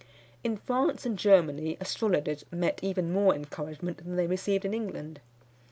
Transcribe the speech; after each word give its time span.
_"In 0.43 0.57
France 0.57 1.05
and 1.05 1.15
Germany 1.15 1.77
astrologers 1.79 2.43
met 2.51 2.79
even 2.81 3.13
more 3.13 3.35
encouragement 3.35 3.97
than 3.97 4.15
they 4.15 4.25
received 4.25 4.65
in 4.65 4.73
England. 4.73 5.19